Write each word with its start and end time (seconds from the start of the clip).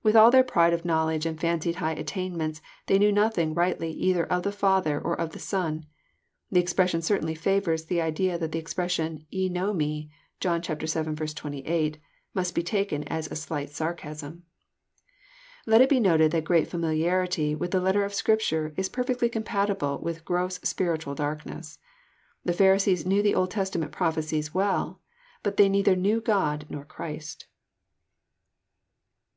With 0.00 0.14
all 0.14 0.30
their 0.30 0.44
pride 0.44 0.72
of 0.72 0.84
knowledge 0.84 1.26
and 1.26 1.40
fancied 1.40 1.74
high 1.82 1.90
attainments 1.94 2.62
tliey 2.86 3.00
knew 3.00 3.10
nothing 3.10 3.52
rightly 3.52 3.90
either 3.90 4.24
of 4.24 4.44
the 4.44 4.52
Father 4.52 5.00
or 5.00 5.16
the 5.26 5.40
Son. 5.40 5.86
The 6.52 6.60
expression 6.60 7.02
certainly 7.02 7.34
favours 7.34 7.84
the 7.86 8.00
idea 8.00 8.38
that 8.38 8.52
the 8.52 8.60
expression 8.60 9.26
*' 9.28 9.28
Ye 9.28 9.48
know 9.48 9.72
me," 9.74 10.08
(John 10.38 10.62
vii. 10.62 10.72
2Sf) 10.76 11.96
must 12.32 12.54
be 12.54 12.62
taken 12.62 13.02
as 13.08 13.28
a 13.28 13.34
slight 13.34 13.70
sarcasm. 13.70 14.44
Let 15.66 15.80
it 15.80 15.88
be 15.88 15.98
noted 15.98 16.30
that 16.30 16.44
great 16.44 16.68
familiarity 16.68 17.56
with 17.56 17.72
the 17.72 17.80
letter 17.80 18.04
of 18.04 18.14
Scrip 18.14 18.42
ture 18.42 18.72
is 18.76 18.88
perfectly 18.88 19.28
compatible 19.28 19.98
with 20.00 20.24
gross 20.24 20.60
spiritual 20.62 21.16
darkness. 21.16 21.80
The 22.44 22.52
Pharisees 22.52 23.04
knew 23.04 23.20
the 23.20 23.34
Old 23.34 23.50
Testament 23.50 23.90
prophecies 23.90 24.54
well; 24.54 25.00
but 25.42 25.56
they 25.56 25.68
neither 25.68 25.96
knew 25.96 26.20
God 26.20 26.66
nor 26.70 26.84
Christ. 26.84 27.48